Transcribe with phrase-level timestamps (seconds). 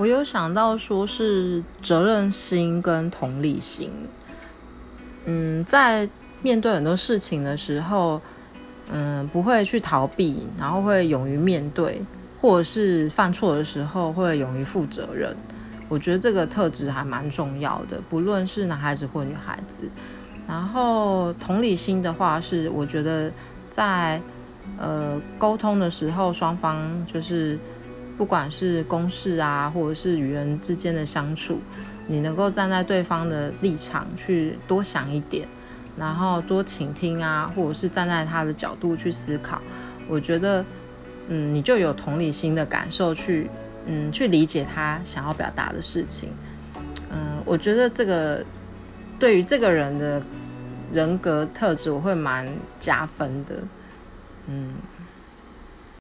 [0.00, 3.92] 我有想到说是责任心跟同理心。
[5.26, 6.08] 嗯，在
[6.40, 8.18] 面对很多事情的时候，
[8.90, 12.00] 嗯，不会去逃避，然后会勇于面对，
[12.40, 15.36] 或者是犯错的时候会勇于负责任。
[15.90, 19.82] 我觉得这个特质还蛮重要的，不论是男孩子或女孩子。
[20.48, 23.30] 然后同理心的话，是我觉得
[23.68, 24.18] 在
[24.78, 27.58] 呃沟通的时候，双方就是
[28.16, 31.58] 不管是公事啊，或者是与人之间的相处，
[32.06, 35.48] 你能够站在对方的立场去多想一点，
[35.96, 39.60] 然后多倾听啊，或者是站在他的角度去思考，
[40.08, 40.64] 我觉得
[41.28, 43.48] 嗯，你就有同理心的感受去
[43.86, 46.30] 嗯去理解他想要表达的事情。
[47.10, 48.44] 嗯，我觉得这个
[49.18, 50.22] 对于这个人的。
[50.92, 53.54] 人格特质我会蛮加分的，
[54.48, 54.74] 嗯，